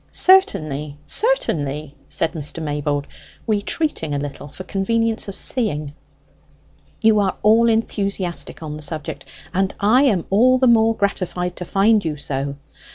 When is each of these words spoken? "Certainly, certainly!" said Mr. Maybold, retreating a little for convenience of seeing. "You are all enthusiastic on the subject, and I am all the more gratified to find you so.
"Certainly, 0.09 0.97
certainly!" 1.05 1.95
said 2.07 2.31
Mr. 2.31 2.59
Maybold, 2.59 3.05
retreating 3.45 4.15
a 4.15 4.17
little 4.17 4.47
for 4.47 4.63
convenience 4.63 5.27
of 5.27 5.35
seeing. 5.35 5.93
"You 7.01 7.19
are 7.19 7.35
all 7.43 7.69
enthusiastic 7.69 8.63
on 8.63 8.77
the 8.77 8.81
subject, 8.81 9.25
and 9.53 9.75
I 9.79 10.01
am 10.05 10.25
all 10.31 10.57
the 10.57 10.65
more 10.65 10.95
gratified 10.95 11.55
to 11.57 11.65
find 11.65 12.03
you 12.03 12.17
so. 12.17 12.55